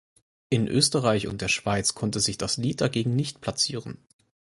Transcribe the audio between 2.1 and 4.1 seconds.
sich das Lied dagegen nicht platzieren.